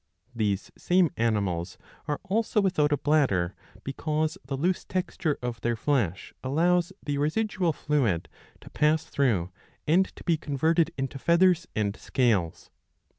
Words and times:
These 0.33 0.71
same 0.75 1.11
animals 1.15 1.77
are 2.07 2.19
also 2.23 2.59
without 2.59 2.91
a 2.91 2.97
bladder, 2.97 3.53
because 3.83 4.35
the 4.43 4.57
loose 4.57 4.83
texture 4.83 5.37
of 5.43 5.61
their 5.61 5.75
flesh 5.75 6.33
allows 6.43 6.91
the 7.05 7.19
residual 7.19 7.71
fluid 7.71 8.27
to 8.61 8.71
pass 8.71 9.03
through 9.03 9.51
and 9.85 10.05
to 10.15 10.23
be 10.23 10.37
converted 10.37 10.89
into 10.97 11.19
feathers 11.19 11.67
and 11.75 11.95
scales. 11.95 12.71